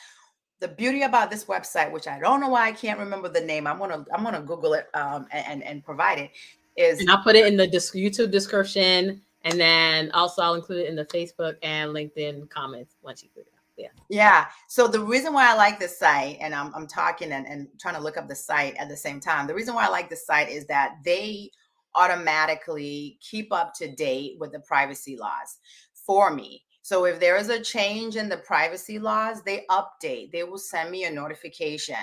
[0.60, 3.66] the beauty about this website which i don't know why i can't remember the name
[3.66, 6.30] i'm gonna i'm gonna google it um, and and provide it
[6.76, 10.88] is and I'll put it in the YouTube description, and then also I'll include it
[10.88, 13.52] in the Facebook and LinkedIn comments once you put it.
[13.76, 13.88] Yeah.
[14.08, 14.46] Yeah.
[14.68, 17.94] So the reason why I like this site, and I'm, I'm talking and, and trying
[17.94, 20.16] to look up the site at the same time, the reason why I like the
[20.16, 21.50] site is that they
[21.94, 25.58] automatically keep up to date with the privacy laws
[25.92, 26.62] for me.
[26.82, 30.30] So if there is a change in the privacy laws, they update.
[30.30, 31.96] They will send me a notification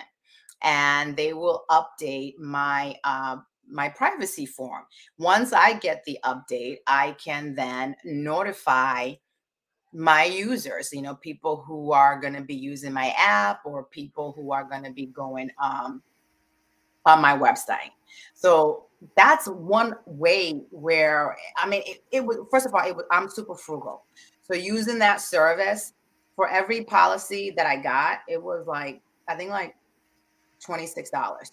[0.62, 4.84] and they will update my uh, my privacy form.
[5.18, 9.14] Once I get the update, I can then notify
[9.94, 14.34] my users, you know, people who are going to be using my app or people
[14.36, 16.02] who are going to be going um,
[17.06, 17.92] on my website.
[18.34, 18.86] So
[19.18, 23.30] that's one way where I mean, it, it was first of all, it was, I'm
[23.30, 24.04] super frugal.
[24.42, 25.94] So using that service
[26.36, 29.76] for every policy that I got, it was like I think like
[30.60, 31.52] twenty six dollars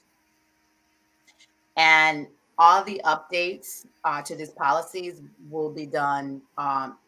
[1.77, 2.27] and
[2.59, 6.43] all the updates uh, to these policies will be done.
[6.59, 6.99] Um,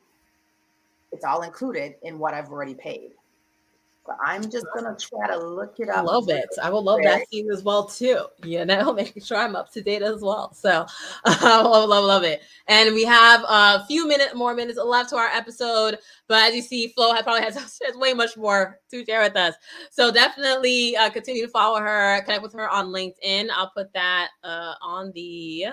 [1.12, 3.12] it's all included in what I've already paid.
[4.24, 6.04] I'm just gonna try to look it up.
[6.04, 6.48] Love it.
[6.60, 8.26] I will love that scene as well too.
[8.44, 10.52] You know, making sure I'm up to date as well.
[10.54, 10.86] So,
[11.24, 12.42] uh, love, love, love it.
[12.66, 15.98] And we have a few minutes more minutes left to our episode.
[16.26, 19.54] But as you see, Flo probably has, has way much more to share with us.
[19.90, 23.50] So definitely uh, continue to follow her, connect with her on LinkedIn.
[23.54, 25.66] I'll put that uh, on the.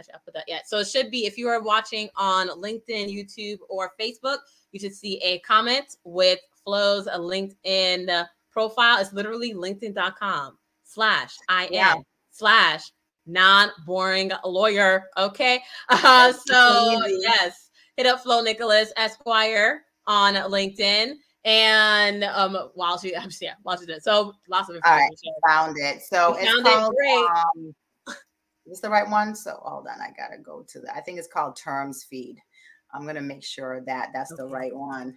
[0.00, 0.44] Actually, I'll put that.
[0.48, 0.60] Yeah.
[0.64, 4.38] So it should be if you are watching on LinkedIn, YouTube, or Facebook,
[4.72, 8.98] you should see a comment with Flo's a LinkedIn uh, profile.
[8.98, 12.90] It's literally linkedin.com slash I am slash
[13.26, 15.04] non boring lawyer.
[15.16, 15.60] Okay.
[15.90, 21.12] Uh, so, yes, hit up Flo Nicolas Esquire on LinkedIn.
[21.44, 25.10] And um, while she, I'm yeah, while she did so, lots of information.
[25.24, 26.02] All right, found it.
[26.02, 26.96] So it's found called, it.
[26.96, 27.26] Great.
[27.26, 27.74] Um,
[28.70, 29.34] this the right one?
[29.34, 30.94] So hold on, I gotta go to the.
[30.94, 32.38] I think it's called Terms Feed.
[32.94, 34.42] I'm gonna make sure that that's okay.
[34.42, 35.16] the right one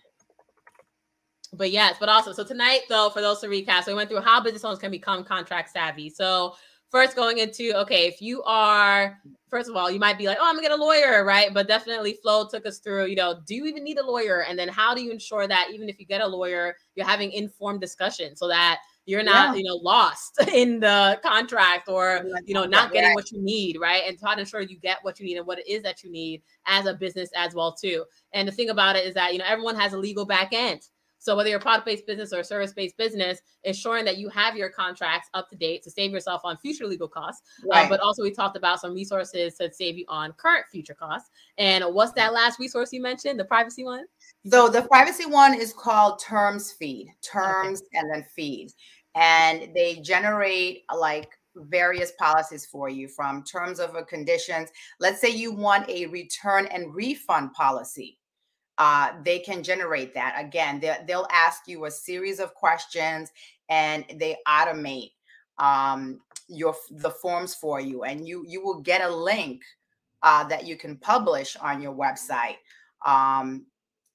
[1.54, 4.22] but yes, but also so tonight though, for those to recap, so we went through
[4.22, 6.10] how business owners can become contract savvy.
[6.10, 6.56] So
[6.90, 10.46] first going into okay, if you are first of all, you might be like, oh,
[10.46, 11.54] I'm gonna get a lawyer, right?
[11.54, 14.44] But definitely Flo took us through, you know, do you even need a lawyer?
[14.44, 17.32] And then how do you ensure that even if you get a lawyer, you're having
[17.32, 19.56] informed discussion so that you're not, yeah.
[19.56, 24.04] you know, lost in the contract or you know, not getting what you need, right?
[24.08, 26.12] And try to ensure you get what you need and what it is that you
[26.12, 28.06] need as a business as well too.
[28.34, 30.82] And the thing about it is that you know everyone has a legal back end.
[31.24, 34.70] So whether you're a product-based business or a service-based business, ensuring that you have your
[34.70, 37.42] contracts up to date to save yourself on future legal costs.
[37.64, 37.86] Uh, right.
[37.86, 41.30] Uh, but also we talked about some resources to save you on current future costs.
[41.58, 43.40] And what's that last resource you mentioned?
[43.40, 44.04] The privacy one?
[44.46, 48.00] So the privacy one is called Terms Feed, Terms okay.
[48.00, 48.74] and then Feed.
[49.16, 54.72] And they generate like various policies for you from terms of conditions.
[55.00, 58.18] Let's say you want a return and refund policy
[58.78, 60.36] uh, they can generate that.
[60.38, 63.32] Again, they'll ask you a series of questions
[63.70, 65.12] and they automate
[65.58, 69.62] um, your the forms for you, and you you will get a link
[70.22, 72.58] uh, that you can publish on your website.
[73.06, 73.66] Um,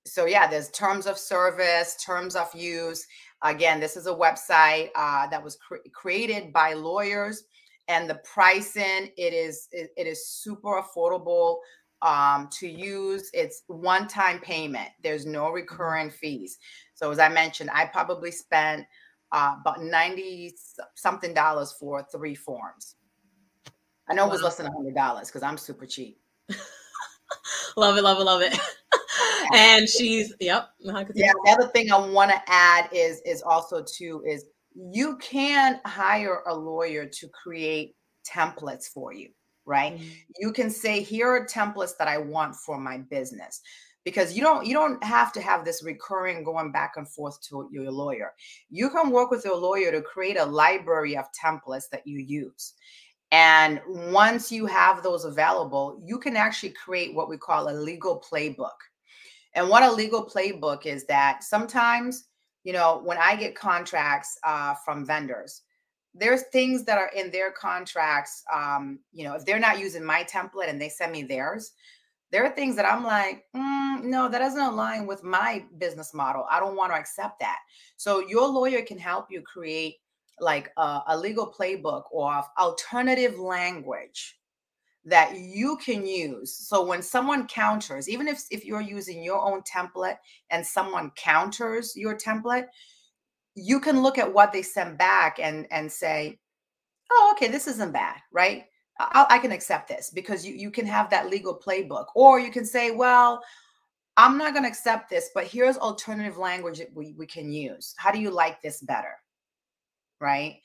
[0.04, 3.06] so yeah, there's terms of service, terms of use.
[3.42, 7.44] Again, this is a website uh, that was cre created by lawyers,
[7.86, 11.58] and the pricing it is it, it is super affordable
[12.02, 13.30] um, to use.
[13.32, 15.54] It's one time payment, there's no mm-hmm.
[15.54, 16.58] recurring fees.
[16.94, 18.86] So, as I mentioned, I probably spent
[19.32, 20.54] uh, about 90
[20.94, 22.96] something dollars for three forms.
[24.08, 24.30] I know wow.
[24.30, 26.18] it was less than a hundred dollars because I'm super cheap.
[27.76, 28.58] love it, love it, love it.
[29.54, 30.70] and she's yep.
[30.80, 31.04] Yeah.
[31.44, 36.42] The other thing I want to add is is also too is you can hire
[36.46, 39.28] a lawyer to create templates for you
[39.68, 39.94] right?
[39.94, 40.08] Mm-hmm.
[40.40, 43.60] You can say, here are templates that I want for my business
[44.08, 47.68] because you don't you don't have to have this recurring going back and forth to
[47.70, 48.32] your lawyer
[48.70, 52.72] you can work with your lawyer to create a library of templates that you use
[53.32, 58.22] and once you have those available you can actually create what we call a legal
[58.26, 58.78] playbook
[59.54, 62.28] and what a legal playbook is that sometimes
[62.64, 65.62] you know when i get contracts uh, from vendors
[66.18, 68.42] there's things that are in their contracts.
[68.52, 71.72] Um, you know, if they're not using my template and they send me theirs,
[72.30, 76.46] there are things that I'm like, mm, no, that doesn't align with my business model.
[76.50, 77.58] I don't want to accept that.
[77.96, 79.96] So your lawyer can help you create
[80.40, 84.36] like a, a legal playbook or alternative language
[85.04, 86.54] that you can use.
[86.54, 90.16] So when someone counters, even if if you're using your own template
[90.50, 92.66] and someone counters your template,
[93.58, 96.38] you can look at what they send back and and say
[97.10, 98.64] oh okay this isn't bad right?
[99.00, 102.06] I, I can accept this because you you can have that legal playbook.
[102.14, 103.42] Or you can say well
[104.16, 107.94] i'm not going to accept this but here's alternative language that we, we can use.
[107.96, 109.14] How do you like this better?
[110.20, 110.60] Right?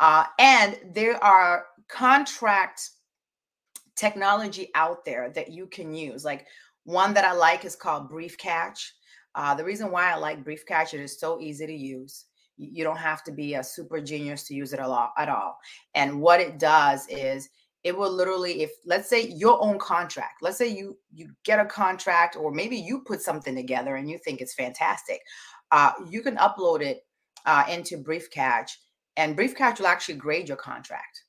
[0.00, 2.90] Uh, and there are contract
[3.96, 6.24] technology out there that you can use.
[6.24, 6.46] Like
[6.84, 8.90] one that i like is called BriefCatch.
[9.34, 12.24] Uh, the reason why i like Brief BriefCatch it is so easy to use
[12.56, 15.58] you don't have to be a super genius to use it a lot at all.
[15.94, 17.48] And what it does is
[17.82, 21.66] it will literally, if let's say your own contract, let's say you you get a
[21.66, 25.20] contract, or maybe you put something together and you think it's fantastic,
[25.70, 27.04] uh, you can upload it
[27.44, 28.70] uh, into BriefCatch,
[29.16, 31.24] and BriefCatch will actually grade your contract.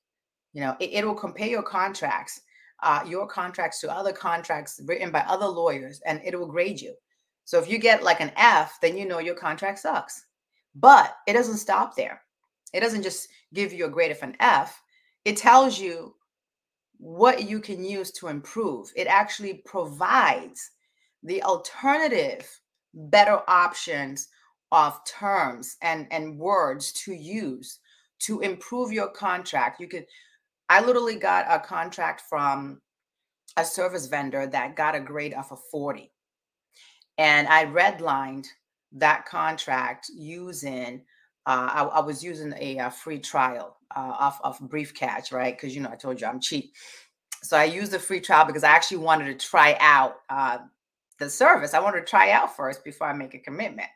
[0.54, 2.40] You know, it, it will compare your contracts,
[2.82, 6.96] uh, your contracts to other contracts written by other lawyers, and it will grade you.
[7.44, 10.26] So if you get like an F, then you know your contract sucks.
[10.76, 12.22] But it doesn't stop there.
[12.74, 14.82] It doesn't just give you a grade of an F.
[15.24, 16.16] It tells you
[16.98, 18.92] what you can use to improve.
[18.96, 20.72] It actually provides
[21.24, 22.48] the alternative,
[22.94, 24.28] better options
[24.72, 27.80] of terms and and words to use
[28.20, 30.06] to improve your contract you could
[30.70, 32.82] i literally got a contract from
[33.58, 36.12] a service vendor that got a grade of a 40
[37.18, 38.48] and i redlined
[38.94, 41.02] that contract using
[41.48, 45.56] uh, I, I, was using a, a free trial uh, of, of BriefCatch right?
[45.56, 46.74] Because you know i told you i'm cheap.
[47.44, 50.60] So i used the free trial because i actually wanted to try out uh,
[51.20, 51.74] the service.
[51.74, 53.90] I wanted to try out first before i make a commitment.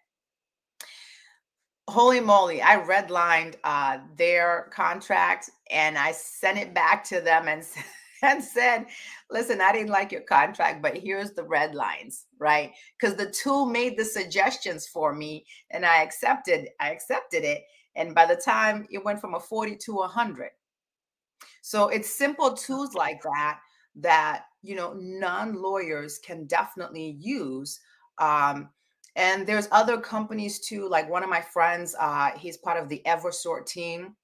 [1.87, 7.63] Holy moly, I redlined uh, their contract and I sent it back to them and,
[8.23, 8.85] and said,
[9.29, 12.71] listen, I didn't like your contract, but here's the red lines, right?
[12.99, 17.63] Because the tool made the suggestions for me and I accepted, I accepted it.
[17.95, 20.49] And by the time it went from a 40 to a 100.
[21.61, 23.59] So it's simple tools like that
[23.95, 27.79] that, you know, non-lawyers can definitely use
[28.19, 28.69] um,
[29.15, 30.87] and there's other companies too.
[30.87, 34.15] Like one of my friends, uh, he's part of the Evisort team,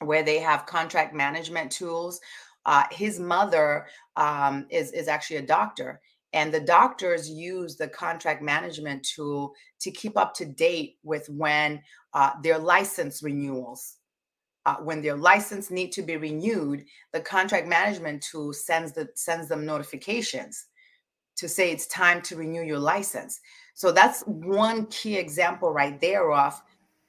[0.00, 2.20] where they have contract management tools.
[2.66, 3.86] Uh, his mother
[4.16, 6.00] um, is is actually a doctor,
[6.32, 11.80] and the doctors use the contract management tool to keep up to date with when
[12.14, 13.96] uh, their license renewals.
[14.66, 19.48] Uh, when their license need to be renewed, the contract management tool sends the sends
[19.48, 20.66] them notifications
[21.36, 23.40] to say it's time to renew your license.
[23.72, 26.60] So that's one key example right there of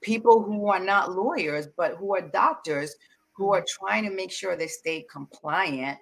[0.02, 2.96] people who are not lawyers, but who are doctors
[3.42, 5.98] who are trying to make sure they stay compliant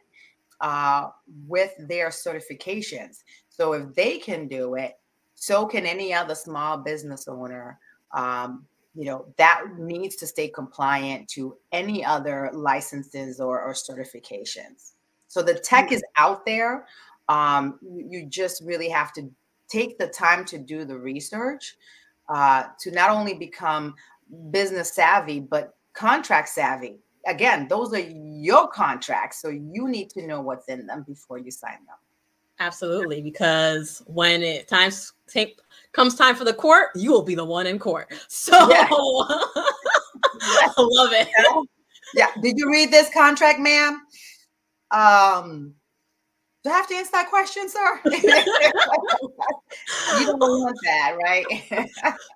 [0.60, 1.08] uh,
[1.48, 3.24] with their certifications.
[3.48, 5.00] So if they can do it,
[5.36, 7.80] so can any other small business owner.
[8.14, 8.66] Um,
[8.96, 14.94] you know that needs to stay compliant to any other licenses or, or certifications.
[15.28, 15.94] So the tech mm.
[15.94, 16.88] is out there.
[17.30, 19.32] Um, you just really have to
[19.70, 21.78] take the time to do the research
[22.28, 23.96] uh, to not only become
[24.52, 27.00] business savvy, but contract savvy.
[27.28, 29.42] Again, those are your contracts.
[29.42, 31.98] So you need to know what's in them before you sign them.
[32.62, 35.60] Absolutely, because when it times take
[35.94, 38.14] comes time for the court, you will be the one in court.
[38.28, 38.88] So yeah.
[38.92, 41.30] I love it.
[42.14, 42.32] Yeah.
[42.42, 44.02] Did you read this contract, ma'am?
[44.92, 45.76] Um,
[46.64, 48.02] do I have to answer that question, sir?
[50.20, 51.46] you don't want that, right?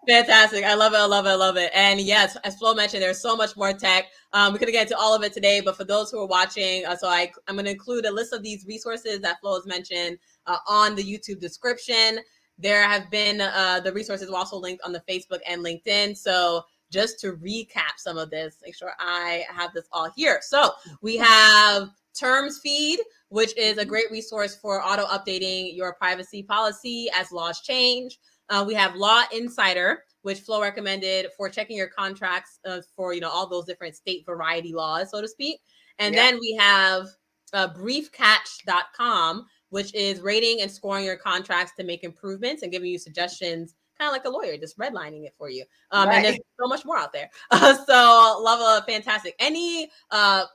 [0.07, 0.63] Fantastic.
[0.63, 0.97] I love it.
[0.97, 1.29] I love it.
[1.29, 1.71] I love it.
[1.73, 4.05] And yes, as Flo mentioned, there's so much more tech.
[4.31, 6.85] Um, we could get into all of it today, but for those who are watching,
[6.85, 9.65] uh, so I, I'm going to include a list of these resources that Flo has
[9.65, 10.17] mentioned
[10.47, 12.19] uh, on the YouTube description.
[12.57, 16.15] There have been uh, the resources also linked on the Facebook and LinkedIn.
[16.15, 20.39] So just to recap some of this, make sure I have this all here.
[20.41, 20.71] So
[21.01, 22.99] we have Terms Feed,
[23.29, 23.89] which is a mm-hmm.
[23.89, 28.19] great resource for auto updating your privacy policy as laws change.
[28.49, 33.21] Uh, we have Law Insider, which Flo recommended for checking your contracts uh, for you
[33.21, 35.59] know all those different state variety laws, so to speak.
[35.99, 36.23] And yeah.
[36.23, 37.07] then we have
[37.53, 42.97] uh, briefcatch.com, which is rating and scoring your contracts to make improvements and giving you
[42.97, 45.63] suggestions kind of like a lawyer, just redlining it for you.
[45.91, 46.15] Um, right.
[46.15, 47.29] And there's so much more out there.
[47.51, 49.35] Uh, so love a fantastic.
[49.39, 50.45] Any uh,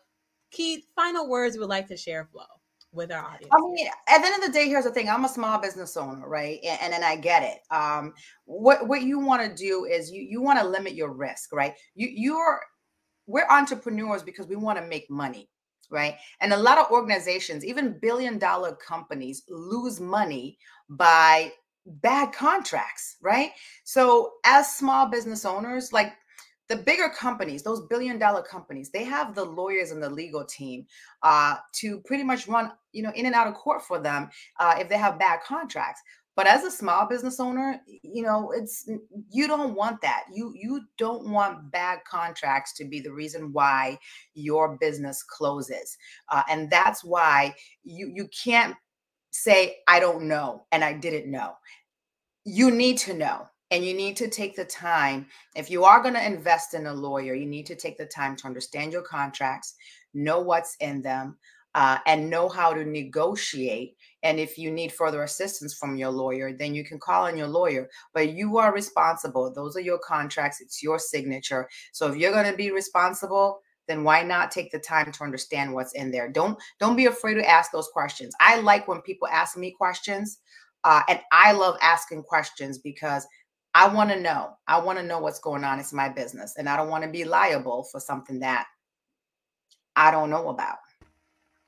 [0.50, 2.44] key final words you would like to share, Flo?
[2.92, 3.52] with our audience?
[3.52, 5.96] I mean, at the end of the day, here's the thing: I'm a small business
[5.96, 6.58] owner, right?
[6.64, 7.60] And and, and I get it.
[7.74, 11.52] Um, what what you want to do is you you want to limit your risk,
[11.52, 11.74] right?
[11.94, 12.60] You you're
[13.26, 15.50] we're entrepreneurs because we want to make money,
[15.90, 16.16] right?
[16.40, 21.52] And a lot of organizations, even billion dollar companies, lose money by
[21.86, 23.50] bad contracts, right?
[23.84, 26.12] So as small business owners, like
[26.68, 30.86] the bigger companies, those billion dollar companies, they have the lawyers and the legal team
[31.22, 34.28] uh, to pretty much run, you know, in and out of court for them
[34.60, 36.02] uh, if they have bad contracts.
[36.36, 38.88] But as a small business owner, you know, it's
[39.28, 40.24] you don't want that.
[40.32, 43.98] You you don't want bad contracts to be the reason why
[44.34, 45.96] your business closes,
[46.28, 48.76] uh, and that's why you you can't
[49.30, 51.54] say I don't know and I didn't know.
[52.44, 56.14] You need to know and you need to take the time if you are going
[56.14, 59.74] to invest in a lawyer you need to take the time to understand your contracts
[60.14, 61.36] know what's in them
[61.74, 66.52] uh, and know how to negotiate and if you need further assistance from your lawyer
[66.52, 70.60] then you can call on your lawyer but you are responsible those are your contracts
[70.60, 74.78] it's your signature so if you're going to be responsible then why not take the
[74.78, 78.58] time to understand what's in there don't don't be afraid to ask those questions i
[78.60, 80.38] like when people ask me questions
[80.84, 83.26] uh, and i love asking questions because
[83.74, 84.56] I want to know.
[84.66, 85.78] I want to know what's going on.
[85.78, 86.54] It's my business.
[86.56, 88.66] And I don't want to be liable for something that
[89.96, 90.78] I don't know about.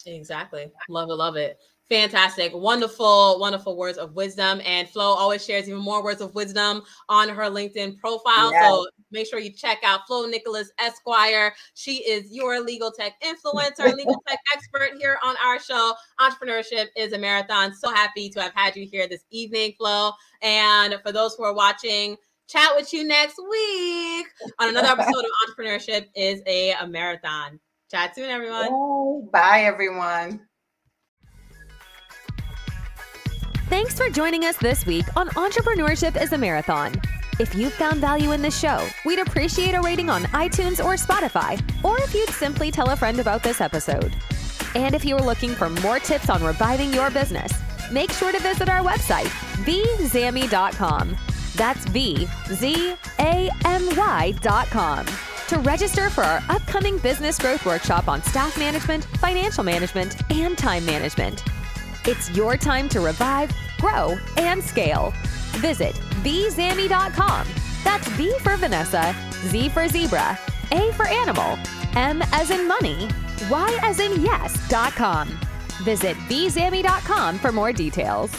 [0.06, 0.72] Exactly.
[0.88, 1.14] Love it.
[1.14, 1.58] Love it.
[1.90, 2.52] Fantastic.
[2.54, 4.60] Wonderful, wonderful words of wisdom.
[4.64, 8.52] And Flo always shares even more words of wisdom on her LinkedIn profile.
[8.52, 8.70] Yes.
[8.70, 11.52] So make sure you check out Flo Nicolas Esquire.
[11.74, 15.94] She is your legal tech influencer, legal tech expert here on our show.
[16.20, 17.74] Entrepreneurship is a marathon.
[17.74, 20.12] So happy to have had you here this evening, Flo.
[20.42, 22.16] And for those who are watching,
[22.46, 24.26] chat with you next week
[24.60, 27.58] on another episode of Entrepreneurship is a, a marathon.
[27.90, 29.28] Chat soon, everyone.
[29.32, 30.46] Bye, everyone.
[33.70, 36.92] Thanks for joining us this week on Entrepreneurship is a Marathon.
[37.38, 41.56] If you found value in this show, we'd appreciate a rating on iTunes or Spotify,
[41.84, 44.12] or if you'd simply tell a friend about this episode.
[44.74, 47.52] And if you are looking for more tips on reviving your business,
[47.92, 49.30] make sure to visit our website,
[49.64, 51.16] vzammy.com.
[51.54, 55.06] That's V Z A M Y.com
[55.46, 60.84] to register for our upcoming business growth workshop on staff management, financial management, and time
[60.84, 61.44] management.
[62.06, 65.12] It's your time to revive, grow, and scale.
[65.58, 67.46] Visit vzammy.com.
[67.84, 70.38] That's V for Vanessa, Z for zebra,
[70.72, 71.58] A for animal,
[71.94, 73.08] M as in money,
[73.50, 75.28] Y as in yes.com.
[75.82, 78.30] Visit vzammy.com for more details.